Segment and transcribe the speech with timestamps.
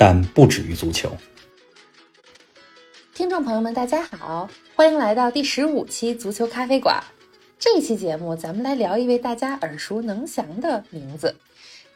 [0.00, 1.14] 但不止于足球。
[3.12, 7.04] 听众朋友们，大家好，欢迎来到第十五期足球咖啡馆。
[7.58, 11.36] 这一期节目，咱们来聊一位大家耳熟能详的名字。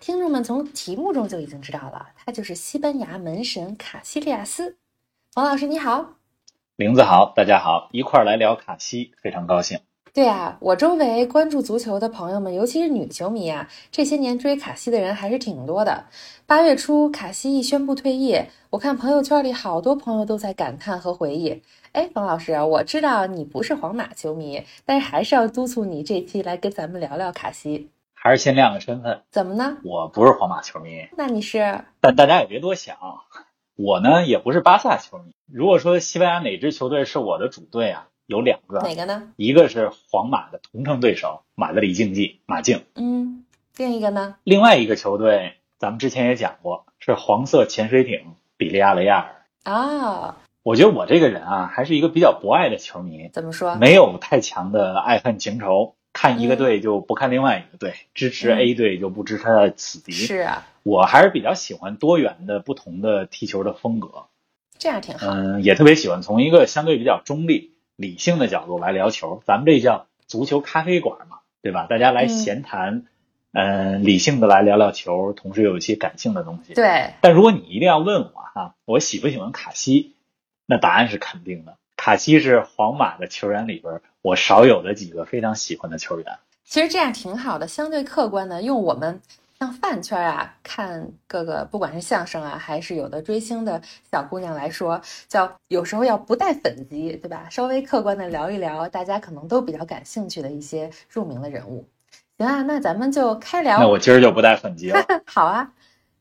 [0.01, 4.77] 听众们从题目中就已经知道了，他就是西班牙门神卡西利亚斯。
[5.37, 6.17] 王老师你好，
[6.77, 9.79] 林子好，大家好，一块儿来聊卡西，非常高兴。
[10.15, 16.05] 对啊，我周围关注足球的朋友们，尤其是女球迷啊，这些年追卡西的人还是挺多的。
[16.47, 21.61] 八月初，卡西一宣布退役，我看朋友圈里好多朋友都在感叹和回忆。
[21.91, 27.91] 哎，冯老师，我知道你不是皇马球迷，但是还是要督促你这期来跟咱们聊聊卡西。
[28.15, 29.79] 还是先亮个身份，怎么呢？
[29.83, 31.81] 我不是皇马球迷，那你是？
[32.01, 32.97] 但大家也别多想，
[33.75, 35.35] 我呢也不是巴萨球迷。
[35.53, 38.07] 如果说西班牙哪支球队是我的主队啊？
[38.27, 39.31] 有两个，哪个呢？
[39.37, 43.45] 一个是皇马的同城对手马德里竞技马竞，嗯，
[43.77, 44.37] 另一个呢？
[44.45, 49.19] 另外一个球队，咱们之前也讲过，是黄色潜水艇比利亚雷亚
[49.65, 50.37] 尔啊。
[50.63, 53.29] 我觉得我这个人啊，还是一个比较博爱的球迷。
[53.35, 53.75] 怎么说？
[53.75, 60.13] 没有太强的爱恨情仇，看一个队就不看另外一个队，支持 A 队就不支持他的死敌。
[60.13, 64.25] 是啊，我还是比较喜欢多元的、不同的踢球的风格，
[64.79, 65.27] 这样挺好。
[65.27, 67.74] 嗯，也特别喜欢从一个相对比较中立。
[67.97, 71.87] 理性的角度来聊球，咱们这叫足球咖啡馆嘛，对吧？
[71.89, 73.05] 大家来闲谈，
[73.53, 76.75] 嗯，理性的来聊聊球，同时有一些感性的东西。
[76.75, 77.15] 对。
[77.21, 80.15] 但如果你一定要问我哈，我喜不喜欢卡西？
[80.67, 81.77] 那答案是肯定的。
[81.97, 86.39] 卡西是皇马的球员里边我少有的几个非常喜欢的球员。
[86.65, 89.21] 其实这样挺好的，相对客观的，用我们。
[89.65, 93.81] 像饭圈啊，看各个不管是相声啊，还是有的追星的
[94.13, 97.47] 小姑娘来说，叫有时候要不带粉籍，对吧？
[97.51, 101.89] 稍微客观的聊一聊，大家可能都比较感兴趣的一些著名的人物。
[102.37, 103.79] 行啊，那咱们就开聊。
[103.79, 105.03] 那我今儿就不带粉籍了。
[105.25, 105.73] 好啊，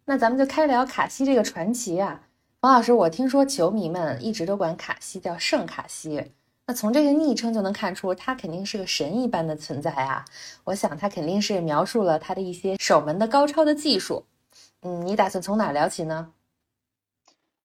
[0.05, 2.21] 那咱们就开聊卡西这个传奇啊。
[2.61, 6.31] 王老师，我听说球迷们一直都管卡西叫圣卡西。
[6.65, 10.23] 那从这个昵称就能看出，他肯定是个神一般的存在啊！
[10.63, 14.25] 我想他肯定是描述了他的一些守门的高超的技术。
[14.81, 16.31] 嗯，你打算从哪聊起呢？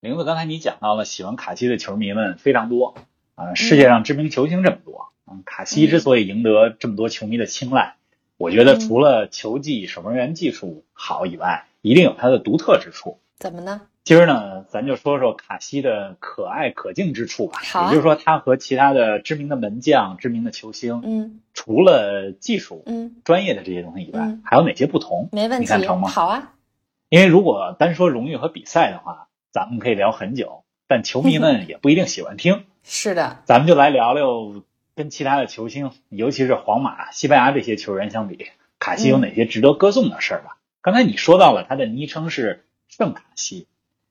[0.00, 2.96] 玲子，刚才你讲到了喜欢卡西的球迷们非常多
[3.36, 7.94] 啊，世界上知名球星这么多，嗯，卡西之所以赢得这么多球迷的青睐，
[8.36, 13.20] 我觉得除了球技、守门员技术好以外，一定有他的独特之处。
[13.38, 13.82] 怎么呢？
[14.08, 17.60] 今儿呢，咱就说说卡西的可爱可敬之处吧。
[17.62, 25.28] 好，也就是说，他和其他的知名的门将、知名的球星，嗯，除了技术、嗯，专业的这些东西以外，还有哪些不同？
[25.30, 26.08] 没问题，你看成吗？
[26.08, 26.54] 好啊。
[27.10, 32.64] 因为如果单说荣誉和比赛的话，咱们可以聊很久，但球迷们 也不一定喜欢听。
[32.82, 34.62] 是的，咱们就来聊聊
[34.94, 38.46] 跟其他的球星，尤其是皇马、西班牙这些球员相比，
[38.78, 40.56] 卡西有哪些值得歌颂的事儿吧？
[40.80, 43.66] 刚才你说到了他的昵称是圣卡西。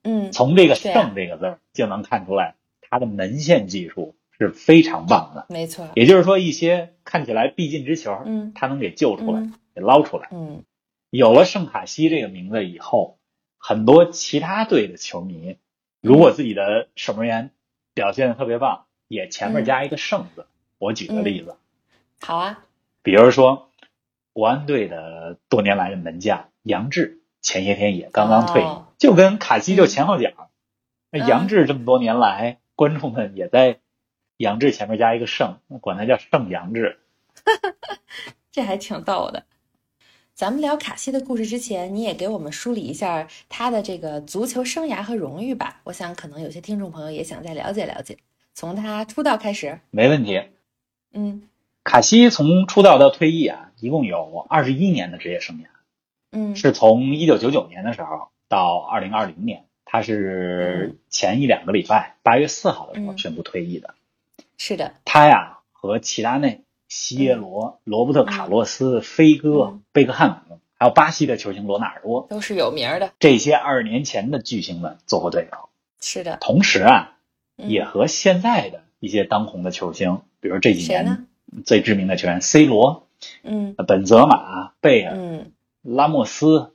[0.09, 5.45] 嗯，从这个“胜”这个字儿就能看出来，他的门线技术是非常棒的。
[5.50, 9.41] 没错，也就是说，一些看起来必进之球，嗯，他能给救出来，
[9.75, 10.29] 给捞出来。
[10.31, 10.63] 嗯，
[11.09, 13.19] 有了圣卡西这个名字以后，
[13.57, 15.57] 很多其他队的球迷，
[16.00, 17.51] 如果自己的守门员
[17.94, 20.45] 表现的特别棒，也前面加一个“胜”字。
[20.78, 21.57] 我举个例子，
[22.22, 22.63] 好啊，
[23.03, 23.72] 比如说
[24.31, 27.16] 国安队的多年来的门将杨志。
[27.39, 28.66] 前些天也刚刚退役，
[28.97, 30.50] 就跟卡西就前后脚。
[31.12, 33.80] 那杨志这么多年来，观众们也在
[34.38, 37.00] 杨志前面加一个圣，管他叫圣杨志。
[38.52, 39.46] 这还挺逗的。
[40.34, 45.81] 咱们聊卡西的故事之前，你也给我们梳理一下他的这个足球生涯和荣誉吧。
[45.86, 48.18] 我想可能有些听众朋友也想再了解了解，
[48.54, 49.80] 从他出道开始。
[49.89, 50.44] 没问题。
[51.13, 51.50] 嗯，
[51.83, 55.66] 卡西从出道到退役啊，一共有二十一年的职业生涯。
[56.31, 63.94] 嗯，是从一九九九年的时候到二零二零年，他是前一两个礼拜八月四号的时候宣布退役的。
[64.57, 73.11] 是的，他呀和齐达内、西耶罗、罗伯特卡洛斯、飞哥、贝克汉姆，还有巴西的球星罗纳尔多，都是有名的。
[73.19, 75.69] 这些二十年前的巨星们做过队友。
[76.01, 77.17] 是的，同时啊，
[77.55, 81.27] 也和现在的一些当红的球星，比如这几年
[81.65, 83.07] 最知名的球员 C 罗，
[83.44, 85.51] 嗯，本泽马、贝尔，嗯。
[85.83, 86.73] 拉莫斯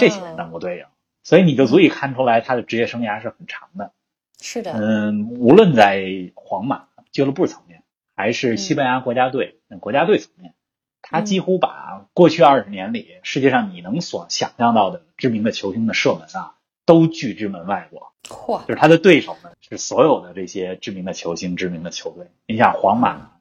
[0.00, 0.86] 这些人当过队友，
[1.28, 3.92] 所以你就足以看出来他的职业生涯是很长的。
[4.40, 7.82] 是的，嗯，无论在皇马俱乐部层面，
[8.16, 10.54] 还是西班牙国家队、国家队层面，
[11.02, 16.54] 他几乎把过去二十年里世界上你能所想象到的知名的球星的射门啊，
[16.86, 18.14] 都拒之门外过。
[18.22, 22.28] 嚯，就是他的对手呢，是所有的这些知名的球星、知名的球队。
[22.46, 23.32] 你像皇马，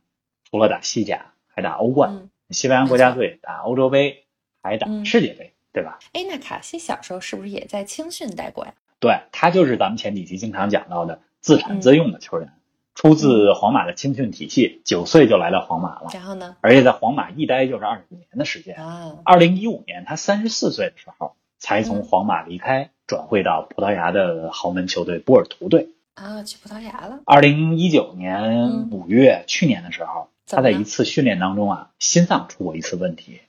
[0.51, 4.25] 除了打西甲，还打欧冠；嗯西班牙国家队打欧洲杯，
[4.61, 5.99] 还打嗯世界杯，对吧？
[6.13, 8.73] 哎，那卡西小时候是不是也在青训待过呀？
[8.99, 12.51] 对他就是咱们前几期经常讲到的自嗯产自用的球员，
[12.95, 16.55] 出自皇马的青训体系，九岁就来到皇马了，然后呢？
[16.61, 18.75] 而且在皇马一待就是二十五年的时间。
[18.75, 25.89] 啊，二零一五年，他三十四岁的时候，才嗯从皇马离开，转会到葡萄牙的豪门球队波尔图队。
[26.15, 27.19] 啊，去葡萄牙了。
[27.25, 33.41] 二零一九年嗯五月，去年的时候，他在一次训练当中啊，心脏出过一次问题，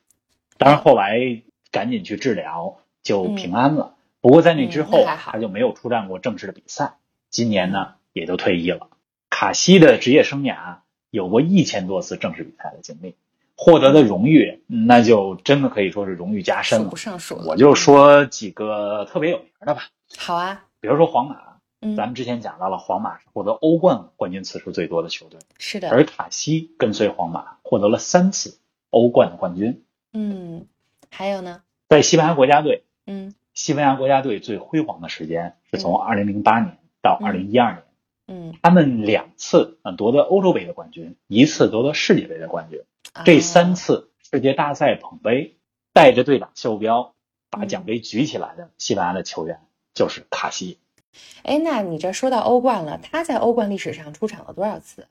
[0.59, 3.94] 当然后来赶紧去治疗，就平安了。
[4.20, 6.97] 不过在那之后他就没有出战过正式的比赛。
[7.31, 8.88] 今年呢，也就退役了。
[9.31, 10.79] 卡西的职业生涯
[11.11, 13.15] 有过一千多次正式比赛的经历，
[13.55, 16.97] 获得的荣誉那就真的可以说是荣誉加身了数不。
[16.97, 17.44] 胜数了。
[17.47, 19.82] 我就说几个特别有名的吧，
[20.17, 21.37] 好啊，比如说皇马，
[21.81, 28.59] 嗯，咱们之前讲到了，皇马是获得欧冠冠军次数最多的球队，是的，而卡西跟随皇马获得了三次
[28.91, 29.85] 欧冠的冠军。
[30.12, 30.67] 嗯，
[31.10, 37.82] 还有呢，在西班牙国家队，嗯西班牙国家队最辉煌的时间是从二零零八年到二零一二年，
[38.26, 42.81] 嗯，他们两次呃夺得欧洲杯的冠军，一次夺得世界杯的冠军。
[43.12, 45.56] 啊这三次世界大赛捧杯，
[45.93, 47.14] 带着队长袖标
[47.50, 49.61] 把嗯奖杯举起来的西班牙的球员
[49.94, 50.78] 就是卡西。
[51.43, 55.08] 哎，那你这说到欧冠了，他在欧冠历史上出场了多少次？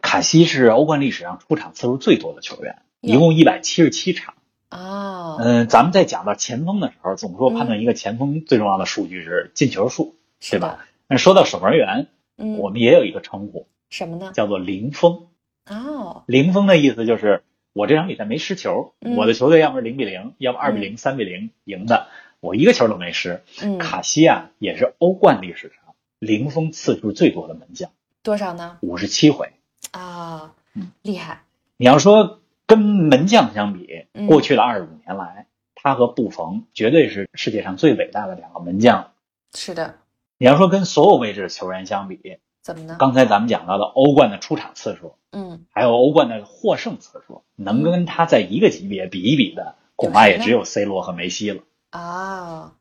[0.00, 4.34] 卡西是欧冠历史上出场次数最多的球员，一共一百七十七场。
[4.70, 10.14] 哦，嗯、咱们在讲到前锋的时候，总说嗯判断一个前锋最重要的数据是进球数，
[10.50, 10.86] 对吧？
[11.08, 12.06] 那说到守门员，
[12.36, 14.30] 嗯，我们也有一个称呼什么呢？
[14.34, 15.26] 叫做零封。
[15.66, 22.08] 哦，零封的意思就是我这场比赛没失球，嗯我的球队要么是零比零，要么二比零、三比零赢的，
[22.40, 23.42] 我一个球都没失。
[23.62, 27.90] 嗯，卡西啊，也是欧冠历史上零封次数最多的门将，
[28.22, 28.78] 多少呢？
[28.82, 29.52] 五十七回。
[29.90, 31.42] 啊嗯，厉害，
[31.76, 32.39] 你要说
[32.70, 39.10] 跟门将相比，嗯过去的二十五年来，他和布冯绝对是世界上最伟大的两个门将。
[39.52, 39.96] 是的，
[40.38, 42.96] 你要说跟所有位置的球员相比，怎么呢？
[42.98, 51.62] 刚才咱们讲到的欧冠的出场次数，嗯，还有欧冠的获胜次数，能跟他在一个级别比一比的，恐怕也只有 C 罗和梅西了。
[51.90, 52.74] 啊。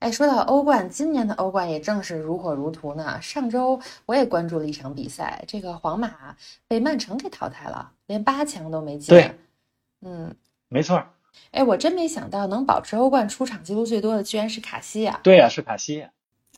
[0.00, 3.22] 哎，说到欧冠，今年的欧冠也正是如火如荼呢。
[3.22, 6.36] 上周我也关注了一场比赛，这个皇马
[6.68, 9.14] 被曼城给淘汰了，连八强都没进。
[9.14, 9.30] 对，
[10.02, 10.34] 嗯，
[10.68, 11.10] 没错儿，
[11.50, 16.06] 哎，我真没想到能保持欧冠出场记录最多的居然是卡西亚对呀、是卡西。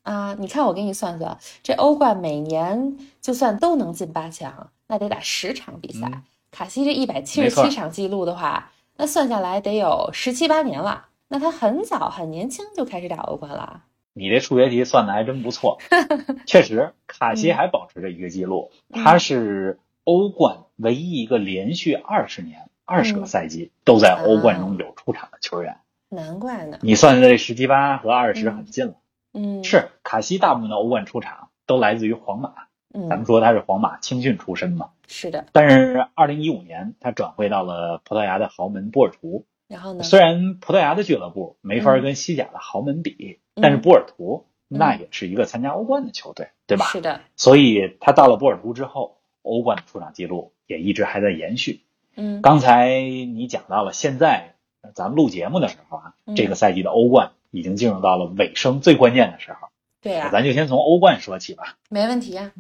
[0.03, 0.37] 啊！
[0.39, 6.09] 你看我给你算算，这欧冠每年就算都能进八强，那得打十场比赛。
[6.13, 6.23] 嗯
[6.53, 11.09] 卡西这一百七十七场记录的话，那算下来得有十七八年了。
[11.29, 13.83] 那他很早很年轻就开始打欧冠了。
[14.15, 15.77] 你这数学题算的还真不错，
[16.47, 25.79] 确实，卡西还保持着一个记录，嗯他是欧冠唯一一个连续二十年、二十个嗯赛季都在欧冠中有出场的球员。
[26.09, 26.79] 难怪呢。
[26.81, 28.95] 你算这十七八和二十嗯很近了。
[29.33, 32.53] 嗯，是卡西大部分的欧冠出场都来自于皇马，
[32.95, 34.91] 嗯，咱们说他是皇马青训出身嘛。
[35.09, 35.47] 是的。
[35.51, 40.05] 但是二零一五年他转会到了葡萄牙的豪门波尔图，然后呢？
[40.05, 46.85] 虽然葡萄牙的俱乐部没法嗯跟西甲的豪门比，嗯但是波尔图嗯那也是一个参加欧冠的球队，对吧？
[46.87, 47.21] 是的。
[47.35, 49.16] 所以他到了波尔图之后，
[49.47, 51.81] 欧冠的出场记录也一直还在延续。
[52.17, 54.55] 嗯，刚才你讲到了，现在
[54.95, 59.69] 咱们录节目的时候啊，嗯这个赛季的欧冠已经进入到了尾声最关键的时候。
[60.01, 61.79] 对呀、咱就先从欧冠说起吧。
[61.89, 62.53] 没问题呀、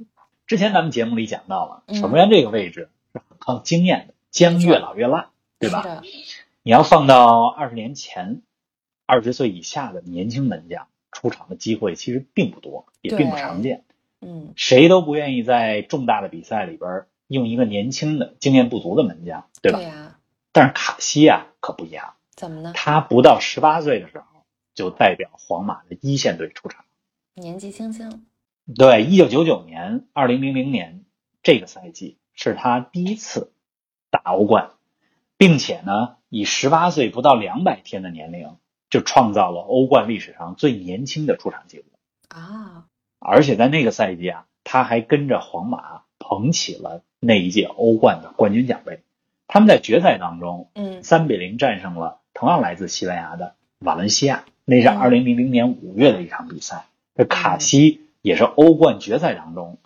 [0.47, 5.28] 之前咱们节目里讲到了，嗯守门员这个位置是很靠经验的，将越老越烂，
[5.59, 6.02] 对吧？
[6.62, 8.43] 你要放到二十年前，
[9.07, 13.85] 二十岁以下的年轻门将出场的机会其实并不多，也并不常见。
[14.26, 19.80] 嗯，谁都不愿意在重大的比赛里边用一个年轻的、经验不足的门将，对吧？
[19.80, 20.18] 呀、
[20.50, 22.73] 但是卡西啊可不一样，怎么呢？
[22.75, 24.25] 他不到十八岁的时候
[24.75, 26.85] 就代表皇马的一线队出场。
[27.35, 28.26] 年纪轻轻，
[28.75, 31.04] 对，一九九九年、二零零零年
[31.45, 33.52] 这个赛季是他第一次
[34.11, 34.71] 打欧冠，
[35.37, 38.56] 并且呢，以十八岁不到两百天的年龄
[38.90, 41.85] 就创造了欧冠历史上最年轻的出场记录。
[42.28, 42.87] 啊，
[43.18, 49.00] 而且在那个赛季啊，他还跟着皇马捧起了那一届欧冠的冠军奖杯。
[49.49, 54.44] 他们在决赛当中嗯三比零战胜了同样来自西班牙的瓦伦西亚。
[54.64, 56.87] 那是嗯二零零零年五月的一场比赛。
[57.14, 59.78] 这卡西也是欧冠决赛当中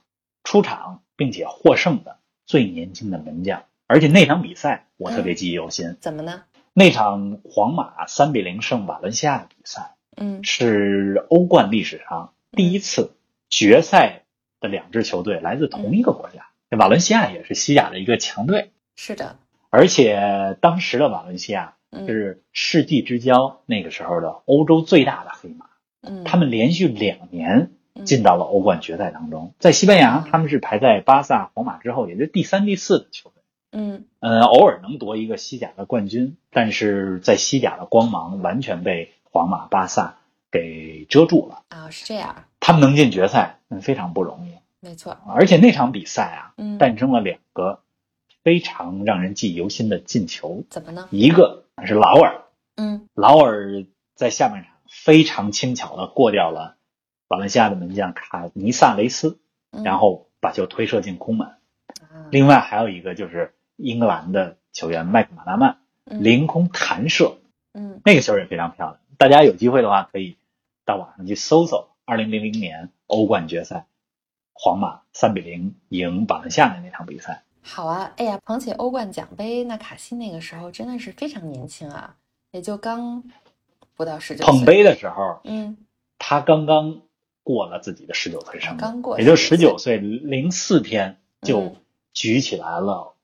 [0.42, 5.96] 出场并且获胜的最年轻的门将，而且那场比赛我特别记忆犹新。
[6.00, 6.42] 怎么呢？
[6.72, 13.12] 那场皇马三比零胜瓦伦西亚的比赛，嗯是欧冠历史上第一次
[13.50, 14.22] 决赛
[14.60, 16.46] 的两支球队来自同一个国家。
[16.78, 19.36] 瓦伦西亚也是西甲的一个强队，是的，
[19.70, 25.66] 而且当时的瓦伦西亚嗯是世纪之交那个时候的欧洲最大的黑马，
[26.00, 29.52] 嗯，他们连续两年嗯进到了欧冠决赛当中。
[29.58, 33.42] 在西班牙，他们是排在巴萨、皇马之后，也就是第三、第四的球队。
[33.72, 40.18] 嗯呃，偶尔能夺一个西甲的冠军，但是在西甲的光芒完全被皇马、巴萨
[40.50, 41.62] 给遮住了。
[41.68, 44.54] 啊是这样，他们能进决赛，嗯，非常不容易。
[44.80, 47.80] 没错，而且那场比赛啊，嗯，诞生了两个
[48.42, 51.06] 非常让人记忆犹新的进球，怎么呢？
[51.10, 52.42] 一个是劳尔，
[52.76, 53.06] 嗯。
[53.14, 56.76] 劳尔在下半场非常轻巧的过掉了
[57.28, 59.38] 瓦伦西亚的门将卡尼萨雷斯，
[59.70, 61.48] 嗯，然后把球推射进空门。
[61.48, 62.26] 啊。
[62.30, 65.76] 另外还有一个就是英格兰的球员麦克马纳曼
[66.06, 66.24] 嗯。
[66.24, 67.36] 凌空弹射，
[67.74, 68.00] 嗯。
[68.04, 68.98] 那个球也非常漂亮。
[69.18, 70.38] 大家有机会的话，可以
[70.90, 73.86] 到网上去搜搜二零零零年欧冠决赛，
[74.52, 77.44] 皇马三比零赢瓦伦西亚的那场比赛。
[77.62, 82.16] 好啊，哎呀，捧起欧冠奖杯，那卡西那个时候真的是非常年轻啊，
[82.50, 83.22] 也就刚
[83.94, 84.52] 不到十九岁。
[84.52, 85.76] 捧，杯的时候，嗯
[86.18, 87.02] 他刚刚
[87.44, 91.76] 过了自己的十九岁生日，刚过也就19岁十九岁零四天就嗯
[92.12, 93.14] 举起来了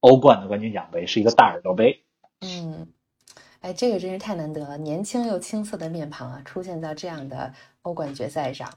[0.00, 2.04] 欧冠的冠军奖杯，是一个大耳朵杯。
[2.40, 2.88] 嗯，
[3.66, 8.72] 哎，这个真是太难得了，年轻又青涩的面庞啊，出现在这样的欧冠决赛上。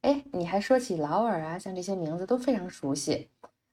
[0.00, 3.28] 哎，你还说起劳尔啊，像这些名字都非常熟悉。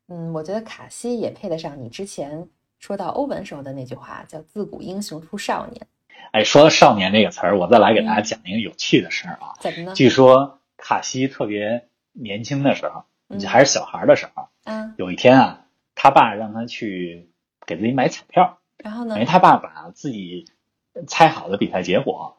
[0.10, 5.88] 嗯，我觉得卡西也配得上你之前说到欧文时候的那句话，叫“自古英雄出少年
[6.34, 9.54] 哎，说到少年这个词儿，我再来给大家嗯讲一个有趣的事儿啊。”。
[9.64, 9.94] 怎么呢？
[9.96, 17.32] 据说卡西特别年轻的时候，嗯还是小孩的时候，嗯，有一天啊，他爸让他去
[17.66, 19.26] 给自己买彩票，然后呢因为？
[19.26, 20.46] 他爸把自己
[21.08, 22.38] 猜好的比赛结果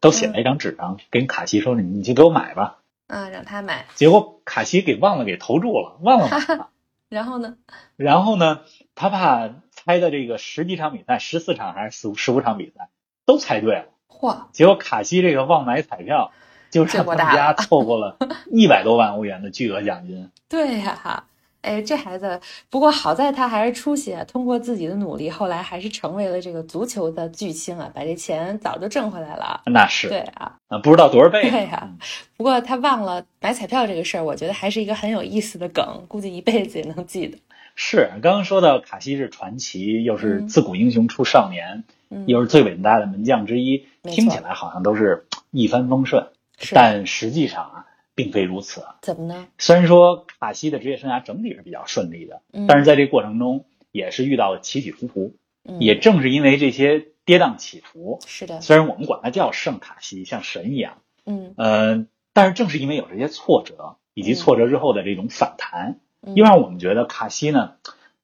[0.00, 2.78] 都写嗯在一张纸上，跟卡西说：“你你去给我买吧。
[3.06, 6.68] 嗯，让他买。”结果卡西给忘了给投注了，忘了买了。
[7.10, 7.56] 然后呢？
[7.96, 8.60] 然后呢，
[8.94, 12.88] 他怕猜的这个十几场比赛，十四场还是十五十五场比赛
[13.26, 13.86] 都猜对了。
[14.08, 16.32] 嚯，结果卡西这个忘买彩票，
[16.70, 18.16] 就结让他们家果大了错过了
[18.52, 20.30] 一百多万欧元的巨额奖金。
[20.48, 21.24] 对呀、
[21.62, 29.60] 哎，这孩子，不过好在他还是出息，通过自己的努力，后来还是成为了这个足球的巨星啊，把这钱早就挣回来了。
[29.66, 31.50] 那是对啊，啊，不知道多少倍。
[31.50, 31.90] 对呀
[32.36, 37.38] 不过他忘了买彩票这个事儿，我觉得还是一个很有意思的梗，估计一辈子也能记得。
[37.76, 46.26] 是刚刚说到卡西是传奇，又是嗯自古英雄出少年，嗯，又是最伟大的门将之一，听起来好像都是一帆风顺，
[46.72, 48.82] 但实际上啊，并非如此。
[49.02, 49.48] 怎么呢？
[49.58, 55.34] 虽然说卡西的职业生涯整体是比较顺利的，嗯，但是在这过程中也是遇到了起起伏伏。
[55.62, 67.74] 嗯也正是因为这些跌宕起伏，是的，虽然我们管他叫圣卡西，像神一样，嗯，呃，但是正是因为有这些挫折，以及嗯挫折之后的这种反弹，嗯又让我们觉得卡西呢，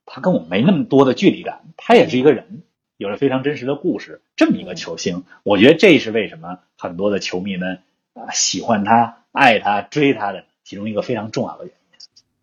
[0.06, 2.62] 他跟我们没那么多的距离感，他也是一个人，
[2.96, 7.82] 有着非常真实的故事，这么一个球星，我觉得这是为什么很多的球迷们
[8.16, 11.76] 啊、喜欢他、爱他、追他的其中一个非常重要的原因。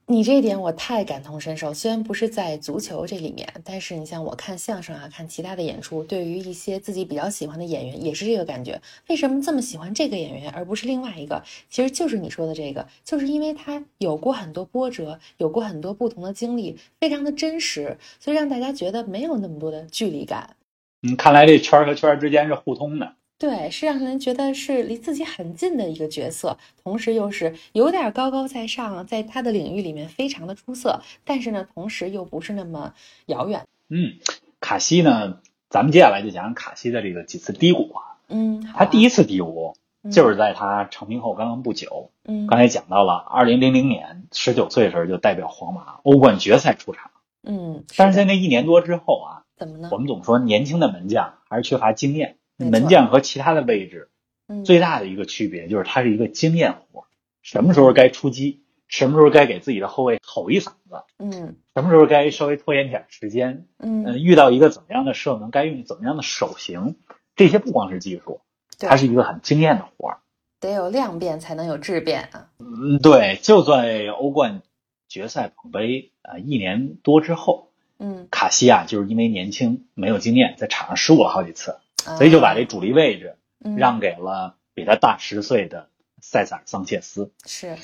[0.05, 8.79] 你这一点我太感同身受，虽然不是在足球这里面，但是你像我看相声啊，看其他的演出，对于一些自己比较喜欢的演员，也是这个感觉。
[9.07, 11.41] 为什么这么喜欢这个演员，而不是另外一个？
[11.69, 20.57] 其实就是你说的这个，就是因为他有过很多波折，有过很多不同的经历，非常的真实，所以让大家觉得没有那么多的距离感。
[21.01, 23.13] 嗯，看来这圈儿和圈儿之间是互通的。
[23.43, 32.93] 对，是让人觉得是离自己很近的一个角色，同时又是有点高高在上，在他的领域里面非常的出色，但是呢，同时又不是那么
[33.25, 33.67] 遥远。
[33.89, 34.13] 嗯，
[34.61, 38.15] 卡西呢，咱们接下来就讲讲卡西的这个几次低谷啊。
[38.29, 39.75] 嗯，他第一次次低谷
[40.09, 47.11] 就是在他成名后刚刚不久，嗯刚才讲到了，二零零零年十九岁的时候就代表皇马欧冠决赛出场，
[47.43, 49.97] 嗯，但是在那一年多之后啊，怎么呢我？
[49.97, 54.09] 们总说年轻的门将还是缺乏经验，门将和其他的位置
[54.47, 57.05] 嗯，最大的一个区别就是他是一个经验活，
[57.41, 61.55] 什么时候该出击，什么时候该给自己的后卫吼一嗓子，嗯。
[61.75, 66.97] 什么时候该稍微拖延点时间，嗯，嗯，遇到一个怎么样的射门，该用怎么样的手型，
[67.35, 68.41] 这些不光是技术，
[68.77, 68.89] 对。
[68.89, 70.17] 它是一个很经验的活儿。
[70.59, 72.49] 得有量变才能有质变啊。
[72.59, 74.61] 嗯，对，就在欧冠
[75.09, 81.77] 决赛捧杯啊、呃一年多之后，嗯，卡西亚就是因为年轻没有经验，在场上失误了好几次，啊
[82.17, 83.77] 所以就把这主力位置嗯。
[83.77, 85.89] 让给了比他大十岁的
[86.21, 87.31] 塞萨尔桑切斯。
[87.45, 87.77] 是，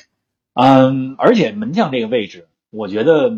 [0.54, 3.32] 嗯，而且门将这个位置，我觉得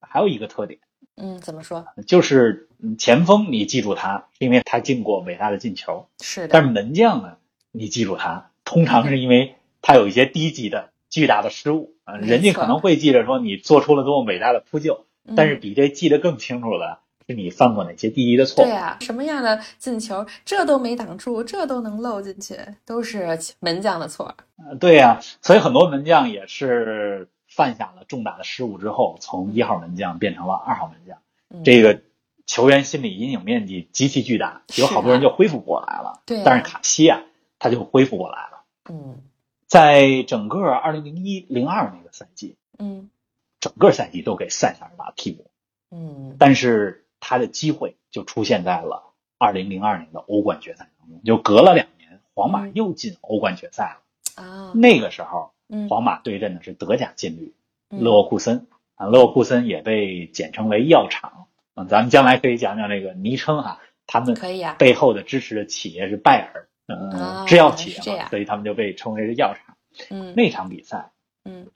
[0.00, 0.80] 还有一个特点，
[1.16, 1.86] 嗯，怎么说？
[2.06, 7.38] 就是嗯前锋你记住他，是因为他进过伟大的进球，是的，但是门将呢，
[7.72, 18.74] 你记住他，通常是因为他有一些低级的巨大的失误啊，人家可能会记着说你做出了多么伟大的扑救，但是嗯比这记得更清楚的是你犯过哪些第一的错误对。
[18.74, 24.34] 啊，什么样的进球，这都没挡住，这都能漏进去，都是门将的错。
[24.58, 31.18] 呃对呀、所以很多门将也是犯下了重大的失误之后，从一号门将变成了二号门将，
[31.50, 32.00] 嗯这个
[32.46, 36.22] 球员心理阴影面积极其巨大，有好多人就恢复不过来了。
[36.26, 37.22] 对啊但是卡西啊，
[37.58, 38.64] 他就恢复过来了。
[38.88, 39.22] 嗯
[39.66, 43.10] 在整个二零零一零二那个赛季，嗯
[43.58, 45.50] 整个赛季都给塞萨尔打替补，
[45.90, 54.44] 嗯，但是他的机会就出现在了二零零二年的欧冠决赛当中，就隔了两年，皇马嗯又进欧冠决赛了。
[54.44, 57.54] 啊，那个时候，嗯，皇马对阵的是德甲劲旅
[57.90, 61.46] 嗯勒沃库森啊，勒沃库森也被简称为药厂。
[61.74, 69.76] 嗯，咱们将来可以讲讲这个昵称哈，他们可以啊，背后的支持的企业是拜耳，嗯、啊制药企业嘛，所以他们就被称为是药厂。
[70.10, 71.12] 嗯那场比赛
[71.46, 71.70] 嗯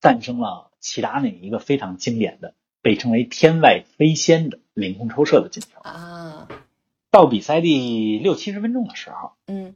[0.00, 2.54] 诞生了齐达内一个非常经典的，
[2.84, 5.80] 被称为“天外飞仙”的凌空抽射的进球。
[5.80, 6.46] 啊，
[7.10, 9.74] 到比赛第六七十分钟的时候，嗯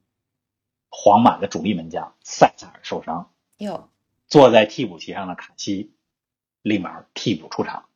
[0.91, 3.89] 皇马的主力门将塞萨尔受伤，哟，
[4.27, 5.95] 坐在替补席上的卡西
[6.61, 7.87] 立马替补出场。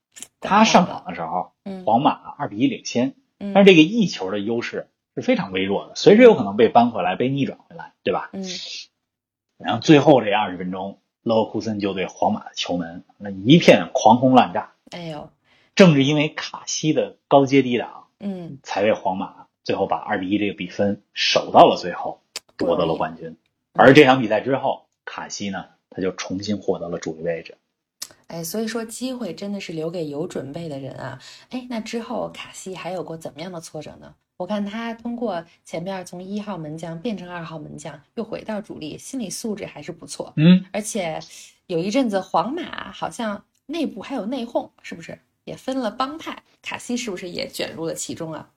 [0.40, 8.30] 他上场的时候，嗯皇马二比一领先，嗯，但是这个一球的优势是非常微弱的，随时有可能被扳回来、被逆转回来，对吧？
[8.32, 8.42] 嗯
[9.58, 14.72] 然后最后这二十分钟，勒沃库森就对皇马的球门那一片狂轰滥炸。
[14.90, 15.30] 哎呦，
[15.74, 22.20] 正是因为卡西的高接低挡，嗯才为皇马最后把二比一这个比分守到了最后，
[22.56, 23.36] 夺得了冠军。
[23.72, 27.56] 而这场比赛之后，卡西呢，他就重新获得了主力位置。
[28.32, 31.20] 哎，所以说机会真的是留给有准备的人啊。
[31.50, 34.14] 哎，那之后卡西还有过怎么样的挫折呢？
[34.38, 40.32] 我看他通过前面从一号门将变成二号门将，又回到主力，心理素质还是不错。
[40.36, 41.20] 嗯，而且
[41.66, 46.42] 有一阵子皇马好像内部还有内讧，是不是也分了帮派？
[46.62, 48.48] 卡西是不是也卷入了其中啊？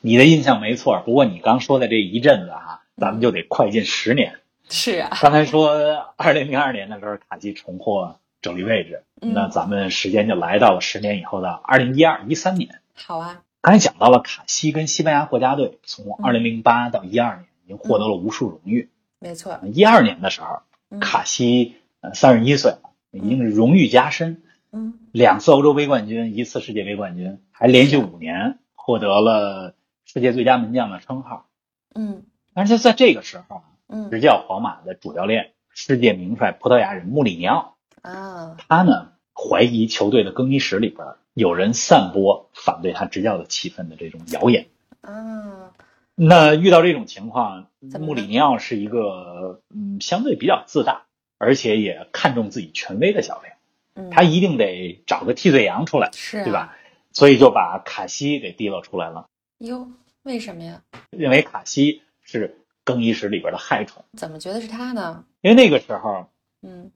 [0.00, 4.40] 你的印象没错，不过你刚说的这一阵子哈、咱们就得快进十年。
[4.68, 9.32] 是啊，刚才说二零零二年的时候，卡西重获主力位置，嗯。
[9.34, 12.80] 那咱们时间就来到了十年以后的二零一二一三年。
[12.94, 18.90] 好啊，刚才讲到了卡西跟西班牙国家队从二零零八到一二年已经获得了无数荣誉。
[19.18, 21.00] 没错，一二年的时候，嗯。
[21.00, 24.98] 卡西呃三十一岁了，已经是荣誉加身，嗯。
[25.12, 29.74] 两次欧洲杯冠军，一次世界杯冠军，还连续五年获得了
[30.04, 31.46] 世界最佳门将的称号。
[31.94, 32.24] 嗯。
[32.54, 34.10] 但是就在这个时候啊，嗯。
[34.10, 44.68] 执教皇马的主教练、世界名帅葡萄牙人穆里尼奥，啊，他呢怀疑球队的更衣室里边有人散播反对他执教的气氛的这种谣言。
[45.00, 45.72] 啊，
[46.14, 51.04] 那遇到这种情况，穆里尼奥是一个嗯相对比较自大，
[51.38, 53.56] 而且也看重自己权威的教练，
[53.94, 56.52] 嗯，他一定得找个替罪羊出来，是、啊、对？
[56.52, 56.76] 吧？
[57.12, 59.26] 所以就把卡西给提溜出来了，
[59.58, 59.88] 哟，
[60.22, 60.80] 为什么呀？
[61.10, 64.04] 认为卡西是更衣室里边的害虫。
[64.16, 65.24] 怎么觉得是他呢？
[65.40, 66.28] 因为那个时候，
[66.62, 66.92] 嗯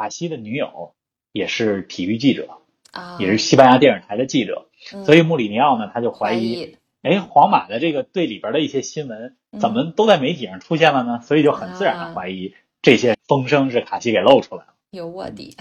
[0.00, 0.94] 卡西的女友
[1.30, 2.48] 也是体育记者，
[2.90, 11.20] 啊，也是西班牙电视台的记者，嗯所以穆里尼奥呢，他就怀怀疑，哎，皇马的这个队里边的一些新闻嗯怎么都在媒体上出现了呢？
[11.20, 14.68] 所以就很自然的怀疑这些风声是卡西给露出来了。
[14.90, 15.54] 有卧底，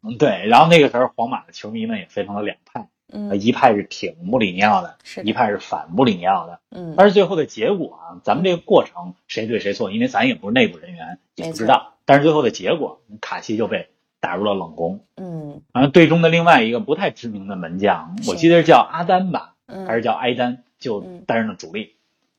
[0.00, 0.46] 嗯，对。
[0.46, 6.60] 然后那个时候，皇马的球迷们也分成了两派，嗯一派是挺穆里尼奥的，是的一派是反穆里尼奥的。
[6.70, 11.93] 嗯但是最后的结果啊，咱们这个过程谁对谁错，因为咱也不是内部人员，也不知道。
[12.04, 13.88] 但是最后的结果，卡西就被
[14.20, 15.04] 打入了冷宫。
[15.16, 21.94] 嗯然后队中的另外一个不太知名的门将，我记得是叫阿丹吧，嗯，还是叫埃丹，就嗯担任了主力。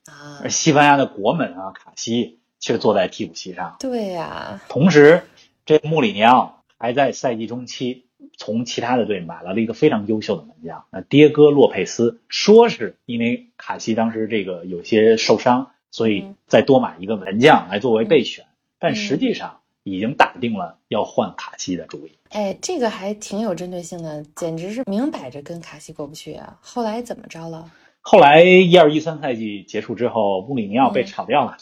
[0.06, 3.76] 啊而，西班牙的国门啊，卡西却坐在替补席上。
[3.80, 5.22] 对呀，同时，
[5.64, 8.04] 这穆里尼奥还在赛季中期
[8.36, 18.44] 从其他的队买来了一个非常优秀的门将，那迭戈·洛佩斯，说是因为卡西当时这个有些受伤，所以嗯再多买一个门将来作为备选，
[18.78, 22.12] 但实际上已经打定了要换卡西的主意。
[22.30, 26.58] 哎，这个还挺有针对性的，简直是明摆着跟卡西过不去啊！
[26.60, 27.70] 后来怎么着了？
[28.00, 31.56] 后来一二一三赛季结束之后，穆里尼奥被炒掉了，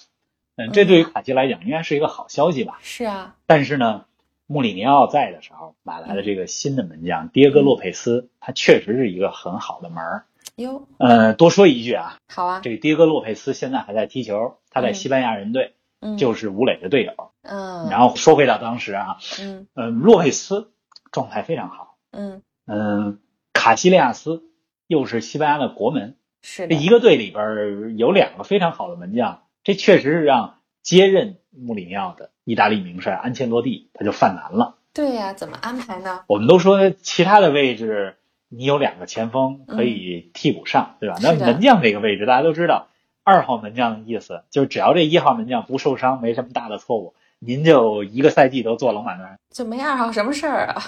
[0.56, 2.78] 嗯，这对于卡西来讲应该是一个好消息吧。
[2.82, 4.06] 是啊，但是呢，
[4.46, 10.24] 穆里尼奥在的时候买来的这个新的门将迭戈·洛佩斯，他确实是一个很好的门儿。
[10.56, 15.73] 哟，呃，多说一句啊，好啊，这个迭戈·洛佩斯现在还在踢球，他在嗯西班牙人队
[16.04, 17.12] 嗯，就是吴磊的队友。
[17.42, 20.72] 嗯，然后说回到当时啊，嗯呃，洛佩斯
[21.10, 23.18] 状态非常好，嗯，嗯、
[23.52, 24.42] 卡西利亚斯
[24.86, 34.76] 又是西班牙的国门，是的，这一个队里边有两个非常好的门将，这确实是让接任穆里尼奥的意大利名帅安切洛蒂他就犯难了。
[34.92, 36.22] 对呀、怎么安排呢？
[36.28, 38.16] 我们都说其他的位置
[38.48, 41.16] 你有两个前锋可以替补上，对吧？
[41.20, 42.88] 那门将这个位置大家都知道，
[43.24, 50.82] 二号门将的意思就是只要这一号门将不受伤，没什么大的错误，您就一个赛季都坐冷板凳，就没二号什么事儿啊？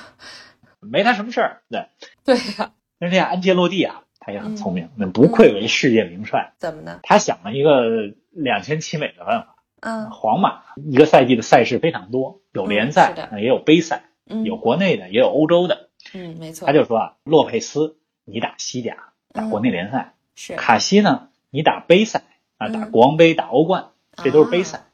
[0.80, 1.62] 没他什么事儿。
[1.70, 1.86] 对，
[2.24, 7.00] 对呀、但是这样安切洛蒂啊，他也嗯很聪明，那不愧为世界名帅，怎么呢？
[7.02, 9.54] 他想了一个两全其美的办法。
[9.80, 15.90] 嗯皇马一个赛季的赛事非常多，有联赛的，也有杯赛，嗯，有国内的，也有欧洲的。
[16.12, 18.96] 嗯，没错，他就说啊，洛佩斯你打西甲，
[19.32, 22.22] 打嗯国内联赛；是卡西呢，你打杯赛
[22.58, 23.92] 啊，嗯打国王杯、打欧冠，
[24.22, 24.84] 这都是杯赛。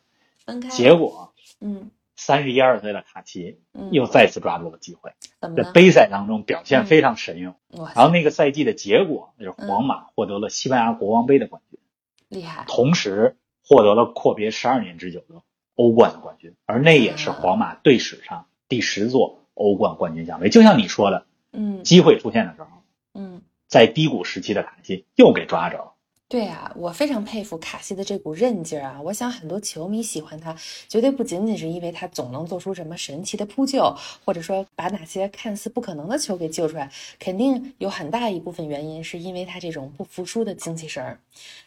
[0.46, 5.72] 分开，结果嗯三十一二岁的卡奇嗯，又再次抓住了机会，在？
[5.72, 7.56] 杯赛当中表现非常神勇。
[7.70, 11.80] 哇然后那个赛季的结果就是皇马获得了西班牙国王杯的冠军，
[12.28, 15.42] 厉害，同时获得了阔别十二年之久的
[15.74, 20.48] 欧冠的冠军，而那也是皇马队史上第十座欧冠冠军奖杯。
[20.48, 22.68] 就像你说的，嗯机会出现的时候，
[23.14, 23.42] 嗯。
[23.68, 25.91] 在低谷时期的卡奇又给抓着了。
[26.32, 28.98] 对啊，我非常佩服卡西的这股韧劲儿啊！
[29.04, 30.56] 我想很多球迷喜欢他，
[30.88, 41.20] 绝对不仅仅是因为他总能做出什么神奇的扑救，或者说把哪些看似不可能的球给救出来，肯定有很大一部分原因是因为他这种不服输的精气神儿。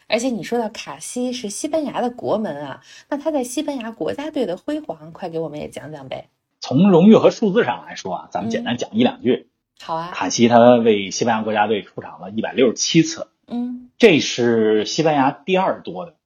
[0.08, 6.26] 而且你说到卡西是西班牙的国门啊，那他在西班牙国家队的辉煌，快给我们也讲讲呗。
[6.58, 9.46] 从荣誉和数字上来说啊，咱们简单讲一两句。
[9.80, 16.16] 好啊，卡西他为西班牙国家队出场了一百六十七次，嗯这是西班牙第二多的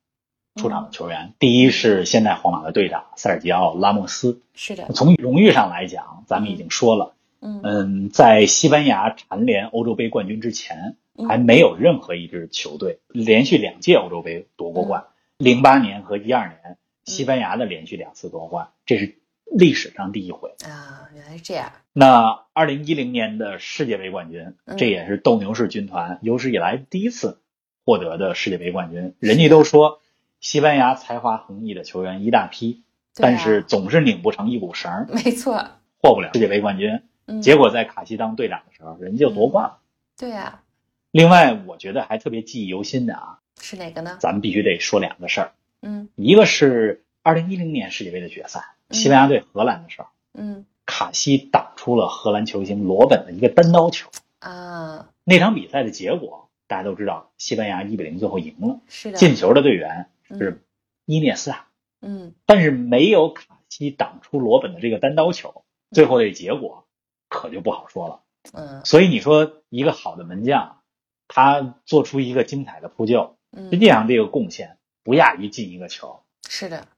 [0.56, 1.34] 出场的球员。
[1.38, 4.42] 第一是现在皇马的队长塞尔吉奥·拉莫斯。
[4.54, 15.04] 是的，从荣誉上来讲，咱们已经说了，嗯嗯，在西班牙蝉联欧洲杯冠军之前，嗯还没有任何一支球队连续两届欧洲杯夺过冠。
[15.38, 19.19] 零八年和一二年，西班牙的连续两次夺冠，这是
[19.50, 20.54] 历史上第一回。
[20.64, 27.40] 啊，原来是这样，那二零一零年的世界杯冠军嗯，这也是斗牛士军团有史以来第一次
[27.84, 29.14] 获得的世界杯冠军。
[29.18, 30.00] 人家都说
[30.40, 32.82] 西班牙才华横溢的球员一大批，
[33.14, 35.66] 但是总是拧不成一股绳儿，没错，
[36.02, 37.02] 获不了世界杯冠军。
[37.26, 39.78] 嗯，结果在卡西当队长的时候，人家就夺冠了。
[40.16, 40.62] 对呀，
[41.10, 44.16] 另外，我觉得还特别记忆犹新的啊，是哪个呢？
[44.20, 46.08] 咱们必须得说两个事儿，嗯。
[46.14, 50.66] 一个是二零一零年世界杯的决赛，嗯西班牙对荷兰的时候，嗯。
[50.86, 54.10] 卡西挡出了荷兰球星罗本的一个单刀球。
[54.40, 60.38] 啊，那场比赛的结果大家都知道，西班牙一比零最后赢了，是的，进球的队员嗯。
[60.40, 60.64] 是
[61.04, 61.68] 伊涅斯塔，
[62.00, 62.34] 嗯。
[62.44, 66.86] 但是没有卡西挡出罗本的这个单刀球，最后这结果
[67.28, 68.22] 可就不好说了。
[68.52, 68.84] 嗯。
[68.84, 70.82] 所以你说一个好的门将，
[71.28, 76.24] 他做出一个精彩的扑救，实际嗯，上这个贡献不亚于进一个球。
[76.48, 76.88] 是的。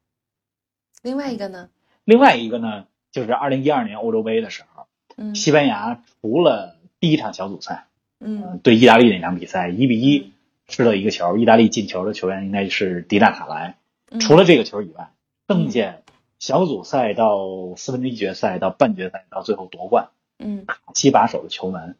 [1.02, 1.68] 另外一个呢？
[2.04, 4.86] 另外一个呢，就是二零一二年欧洲杯的时候，
[5.16, 5.34] 嗯。
[5.34, 7.86] 西班牙除了第一场小组赛，
[8.18, 8.60] 嗯。
[8.62, 10.32] 对意大利那场比赛一比一
[10.68, 13.76] 失了一个球，意大利进球的球员应该是迪纳塔莱。
[14.10, 14.18] 嗯。
[14.18, 15.10] 除了这个球以外，
[15.46, 16.02] 邓健
[16.38, 20.64] 小组赛到四分之一决赛到半决赛到最后夺冠，嗯。
[20.66, 21.96] 卡西把守的球门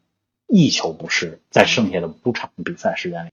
[0.47, 3.29] 一球不失，在剩下的五场比赛时间里，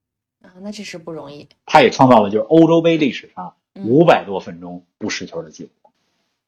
[0.47, 1.49] 啊，那这是不容易。
[1.67, 3.87] 他也创造了就是欧洲杯历史上嗯。
[3.87, 5.71] 五百多分钟不失球的记录。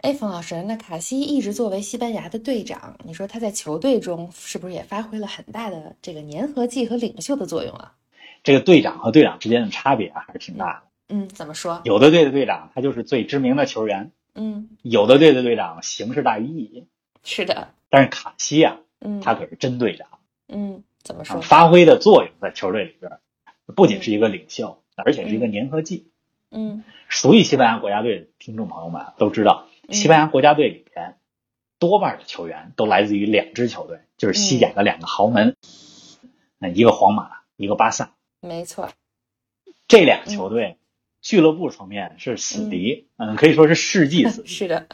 [0.02, 7.94] 哎，冯老师，那卡西一直作为西班牙的队长，你说他在球队中是不是也发挥了很大的这个粘合剂和领袖的作用啊？
[8.42, 10.82] 这个队长和队长之间的差别啊还是挺大的。
[11.14, 11.80] 嗯，怎么说？
[11.84, 16.88] 有的队的队长他就是最知名的球员，嗯，有的队的队长形式大于意义。
[17.22, 20.08] 是的，但是卡西啊，嗯，他可是真队长，
[20.48, 21.40] 嗯，怎么啊说？
[21.40, 23.12] 发挥的作用在球队里边，
[23.76, 26.08] 不仅是一个领袖，而且是一个粘合剂。
[26.50, 31.16] 嗯熟悉西班牙国家队的听众朋友们都知道，嗯西班牙国家队里边
[31.78, 35.56] 多半的球员都来自于两支球队，就是西甲的两个豪门，
[36.58, 38.12] 那一个皇马，一个巴萨。
[38.40, 38.88] 没错，
[39.86, 40.78] 这俩球队
[41.20, 44.48] 俱乐部层面是死敌，嗯，可以说是世纪死敌。
[44.50, 44.86] 是的，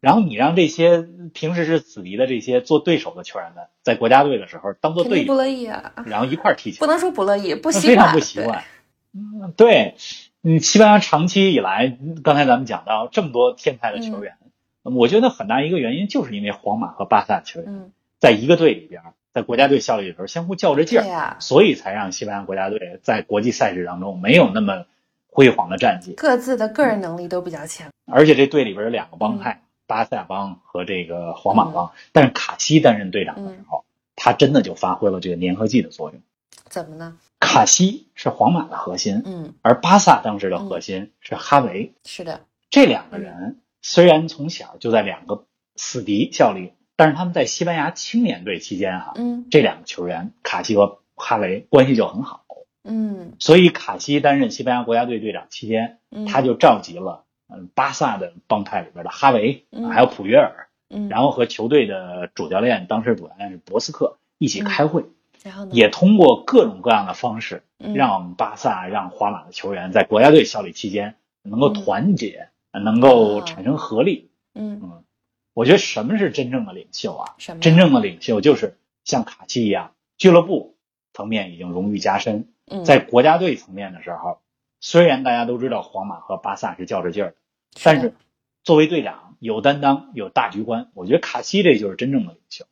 [0.00, 8.64] 然后你让这些平时是死敌的这些做对手的球员们，在国家队的时候当做队友，不乐意啊，然后一块踢球不，能说不乐意，不习惯非常，不习惯。
[9.12, 9.94] 嗯，对，
[10.42, 14.36] 嗯，西班牙长期以来，刚才咱们讲到这么多天才的球员，
[14.84, 24.86] 我觉得很大一个原因就是因为皇马和巴萨球员在一个队里边在国家队效力的时候相互较着劲儿，所以才让西班牙国家队在国际赛事当中没有那么
[25.26, 26.12] 辉煌的战绩。
[26.12, 27.88] 各自的个人能力都比较强。
[28.06, 31.90] 而且这队里边有两个帮派，巴萨帮和这个皇马帮。
[32.12, 36.20] 但是卡西担任队长的时候，他真的就发挥了这个粘合剂的作用。
[36.68, 37.16] 怎么呢？
[37.40, 41.92] 卡西是皇马的核心，嗯，而巴萨当时的核心是哈维。
[42.04, 45.44] 是的，这两个人虽然从小就在两个
[45.76, 52.46] 死敌效力，但是他们在西班牙青年队期间哈、嗯这两个球员卡西和哈维关系就很好。
[52.82, 53.34] 嗯。
[53.38, 59.90] 所以卡西担任西班牙国家队队长期间，嗯，他就召集了嗯巴萨的帮派里边的哈维，嗯。
[59.90, 65.04] 还有普约尔，嗯，然后和球队的主教练，当时主教练是博斯克一起开会，
[65.42, 65.72] 然后呢？
[65.74, 67.92] 也通过各种各样的方式，嗯。
[67.92, 71.74] 让巴萨、让皇马的球员在国家队效力期间能够嗯。
[71.74, 72.48] 团结，
[72.82, 74.30] 能够哦产生合力。
[74.54, 75.04] 嗯嗯，
[75.52, 77.34] 我觉得什么是真正的领袖啊？
[77.38, 80.76] 什么真正的领袖就是像卡西一样，俱乐部
[81.12, 84.38] 层面已经荣誉加身，嗯在国家队层面的时候，
[84.80, 87.36] 虽然大家都知道皇马和巴萨是较着劲儿的，
[87.82, 88.14] 但是
[88.62, 92.64] 作为队长有担当、有大局观，我觉得卡西这就是真正的领袖。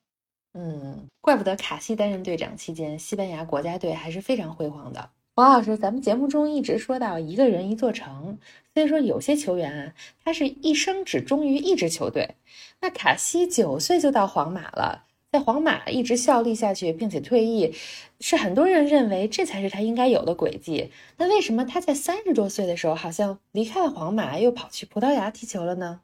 [0.54, 5.10] 嗯，怪不得卡西担任队长期间，西班牙国家队还是非常辉煌的。
[5.34, 8.36] 王老师，咱们节目中一直说到一个人一座城，
[8.74, 12.34] 所以说有些球员啊，他是一生只忠于一支球队。
[12.82, 17.72] 那卡西九岁就到皇马了，在皇马一直效力下去，并且退役，
[18.20, 20.90] 是很多人认为这才是他应该有的轨迹。
[21.16, 26.00] 那为什么他在三十多岁的时候，好像离开了皇马，又跑去葡萄牙踢球了呢？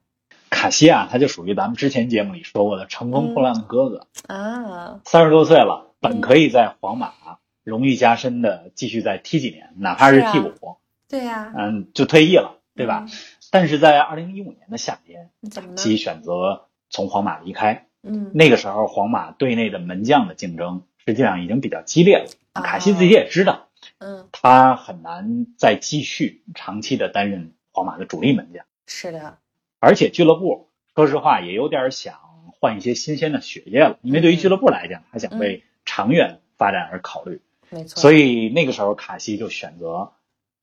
[0.49, 7.13] 卡西啊，他就属于咱们之前节目里说过的乘风破浪的哥哥，啊，三十多岁了，本嗯可以在皇马
[7.69, 13.05] 荣誉加身的继续再踢几年，哪怕是替补，对呀、嗯，就退役了，对吧？
[13.07, 13.13] 嗯
[13.51, 15.75] 但是在二零一五年的夏天，怎么呢？
[15.77, 17.87] 其选择从皇马离开。
[18.03, 22.27] 嗯，那个时候，皇马队内的门将的竞争实际上已经比较激烈了。
[22.53, 29.39] 啊卡西自己也知道，嗯，他很难再继续长期的担任皇马的主力门将，是的，
[29.79, 32.19] 而且俱乐部说实话也有点想
[32.61, 38.01] 换一些新鲜的血液了，因为对于俱乐部来讲，他想为长远发展而考虑，没错。
[38.01, 40.13] 所以，那个时候卡西就选择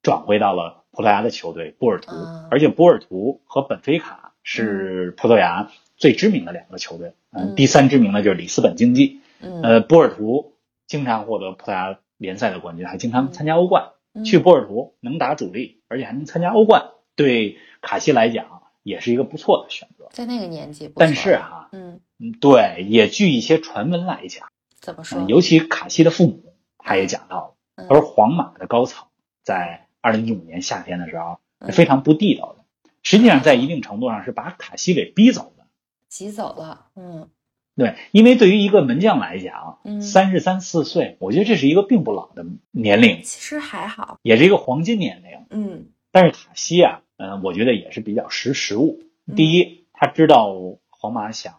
[0.01, 10.53] 转回到了葡萄牙的球队波尔图，啊而且波尔图和本菲卡是葡萄牙最知名的两个球队，嗯，嗯第三知名的就是里斯本竞技，嗯，呃，波尔图
[10.87, 13.89] 经常获得葡萄牙联赛的冠军，还经常参加欧冠。
[13.91, 13.91] 嗯
[14.23, 20.07] 去波尔图能打主力，而且还能参加欧冠，对卡西来讲也是一个不错的选择。
[20.13, 24.47] 在那个年纪，但是哈、嗯，嗯，对，也据一些传闻来讲，
[24.79, 25.19] 怎么说？
[25.19, 26.44] 嗯，尤其卡西的父母，
[26.85, 29.07] 他也讲到了，嗯他说皇马的高层
[29.43, 31.39] 在二零一五年夏天的时候
[31.73, 32.63] 非常不地道的，
[33.01, 35.65] 实际上在一定程度上是把卡西给逼走的。
[36.07, 37.29] 挤走了，嗯
[37.75, 45.45] 对，因为对于一个门将来讲，嗯三十三四岁，我觉得这是一个并不老的年龄，其实还好，也是一个黄金年龄。
[45.49, 49.01] 嗯但是卡西啊，嗯、我觉得也是比较识时务。
[49.25, 50.55] 嗯第一，他知道
[50.89, 51.55] 皇马想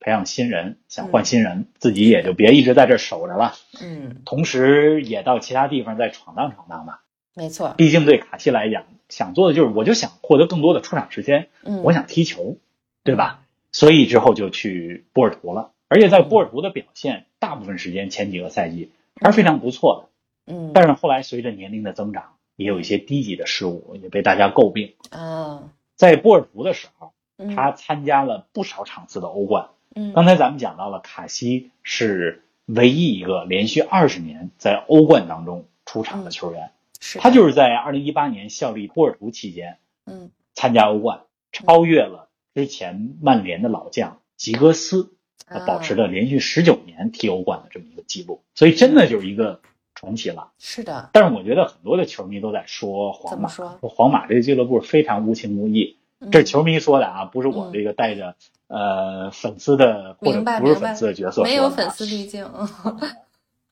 [0.00, 7.02] 培养新人，想换新人，自己也就别一直在这儿守着了，嗯，同时也到其他地方再闯荡闯荡吧。
[7.34, 12.56] 没错，毕竟对卡西来讲，想做的就是我就想获得更多的出场时间，嗯，我想踢球，
[13.04, 13.42] 对吧？
[13.72, 20.08] 所以之后就去波尔图了，而且在波尔图的表现，大部分时间前几个赛季还是非常不错
[20.46, 20.52] 的。
[20.52, 24.94] 嗯，但是后来随着年龄的增长，也有一些低级的失误，也被大家诟病。
[25.10, 29.68] 啊，在波尔图的时候，嗯他参加了不少场次的欧冠。
[29.94, 36.70] 嗯刚才咱们讲到了，卡西是唯一一个连续二十年在欧冠当中出场的球员。
[37.00, 45.14] 是他就是在二零一八年效力波尔图期间嗯参加欧冠，超越了之前曼联的老将吉格斯，
[45.46, 48.42] 他啊保持了连续十九年踢欧冠的这么一个记录。
[48.54, 49.62] 所以真的就是一个
[49.94, 50.52] 传奇了。
[50.58, 55.96] 是的，但是我觉得很多的球迷都在说皇马，说皇马这个俱乐部非常无情无义。
[56.20, 58.36] 嗯这是球迷说的啊，不是我这个带着、
[58.70, 62.48] 呃粉丝的或者明白明白不是粉丝的角色没有粉丝滤镜，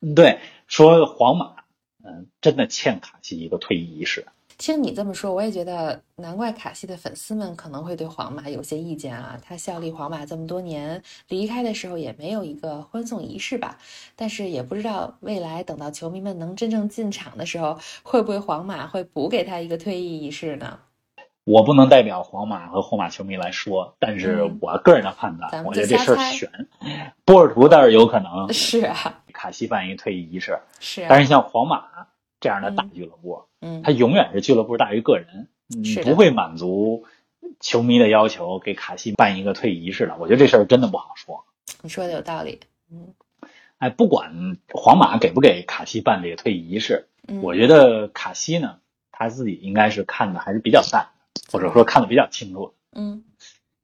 [0.01, 1.55] 嗯 对，说皇马
[2.05, 4.25] 嗯、真的欠卡西一个退役仪式。
[4.57, 9.39] 听你这么说，我也觉得难怪卡西的粉丝们可能会对皇马有些意见啊。
[9.41, 13.79] 他效力皇马这么多年，离开的时候也没有一个欢送仪式吧？
[14.17, 20.79] 但是也不知道未来等到球迷们能真正进场的时候，会不会皇马会补给他一个退役仪式呢？
[21.49, 26.51] 我不能代表皇马和皇马球迷来说，但是嗯我个人的判断，我觉得这事儿悬。
[27.25, 31.87] 波尔图倒是有可能 是啊，卡西办一退役仪式，是啊，但是像皇马
[32.39, 37.07] 这样的大俱乐部，嗯它永远是俱乐部大于个人，嗯不会满足
[37.61, 40.17] 球迷的要求，给卡西办一个退役仪式的。
[40.19, 41.47] 我觉得这事儿真的不好说。
[41.81, 42.61] 你说的有道理，
[42.93, 43.15] 嗯
[43.79, 48.77] 哎，不管皇马给不给卡西办这个退役仪式，嗯我觉得卡西呢，
[49.13, 51.18] 他自己应该是看的还是比较淡的，
[51.51, 53.01] 或者说看的比较清楚的。
[53.01, 53.25] 嗯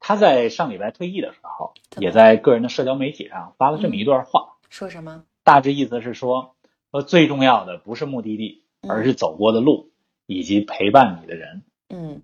[0.01, 5.25] 他在上礼拜退役的时候，也在个人的社交媒体上发了这么一段话，说什么？
[5.43, 6.55] 大致意思是说，
[6.91, 9.91] 说最重要的不是目的地，嗯而是走过的路
[10.27, 11.63] 以及陪伴你的人。
[11.89, 12.23] 嗯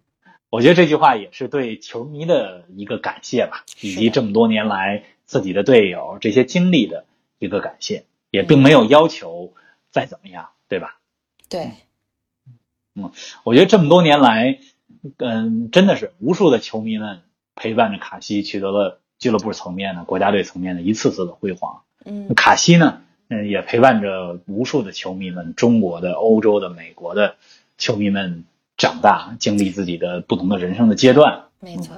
[0.50, 7.06] 我觉得这句话也是对球迷的一个感谢吧，以及这么多年来自己的队友这些经历的
[7.38, 9.54] 一个感谢，也并没有要求
[9.90, 10.98] 再怎么样，对吧？
[11.48, 11.70] 对，
[12.94, 13.12] 嗯
[13.44, 14.58] 我觉得这么多年来，
[15.18, 17.20] 嗯，真的是无数的球迷们
[17.54, 21.82] 陪伴着卡西取得了俱乐部层面的、国家队层面的一次次的辉煌。
[22.04, 27.36] 嗯卡西呢，嗯，也陪伴着无数的球迷们，中国的、欧洲的、美国的
[27.76, 28.44] 球迷们
[28.76, 31.44] 长大，经历自己的不同的人生的阶段。
[31.60, 31.96] 没错，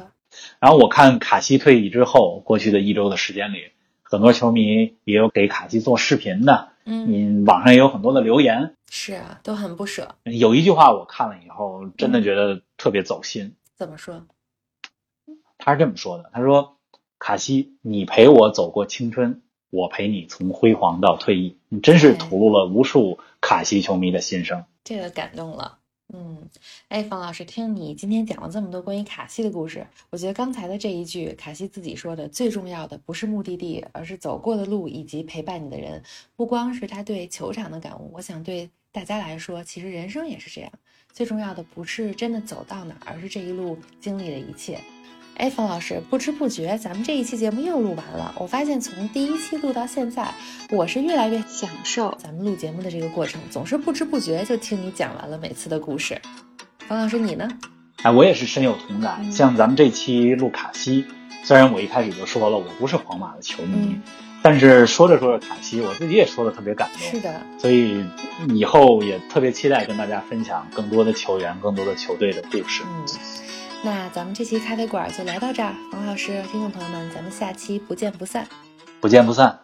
[0.58, 3.66] 然后我看卡西退役之后，过去的一周的时间里，
[4.12, 8.75] 很多球迷也有给卡西做视频的，嗯嗯，网上也有很多的留言。
[8.90, 10.16] 是啊，都很不舍。
[10.25, 13.55] 有一句话我看了以后，真的觉得特别走心。
[13.75, 14.27] 怎么说？
[15.57, 16.77] 他是这么说的：“他说，
[17.18, 24.66] 卡西，你陪我走过青春，我陪你从辉煌到退役，你真是吐露了无数卡西球迷的心声。
[24.85, 25.79] 这个感动了。
[26.14, 26.48] 嗯，
[26.88, 36.03] 哎，方老师，听你今天讲了这么多关于卡西的故事，我觉得刚才的这一句，卡西自己说的，最重要的不是目的地，而是走过的路以及陪伴你的人。
[36.37, 40.70] 不光是他对球场的感悟，我想对大家来说，其实人生也是这样。
[41.12, 44.79] 最重要的不是真的走到哪，而是这一路经历的一切。
[45.36, 48.32] 哎，冯老师，不知不觉咱们这一期节目又录完了。
[48.38, 50.32] 我发现从第一期录到现在，
[50.70, 56.20] 我是越来越享受咱们录节目的这个过程，总是不知不觉就听你讲完了每次的故事。
[56.86, 57.48] 冯老师，你呢？
[58.02, 59.18] 哎，我也是深有同感。
[59.22, 61.06] 嗯像咱们这期录卡西，
[61.42, 64.02] 虽然我一开始就说了我不是皇马的球迷，嗯，
[64.42, 67.00] 但是说着说着卡西，我自己也说的特别感动。
[67.00, 68.04] 是的，所以
[68.50, 72.82] 以后也特别期待跟大家分享更多的球员、更多的球队的故事。
[72.86, 73.06] 嗯，
[73.84, 75.74] 那咱们这期咖啡馆就聊到这儿。
[75.90, 78.46] 冯老师，听众朋友们，咱们下期不见不散。
[79.00, 79.58] 不见不散。